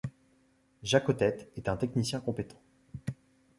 Jaccottet 0.81 1.51
est 1.57 1.69
un 1.69 1.77
technicien 1.77 2.21
compétent. 2.21 2.59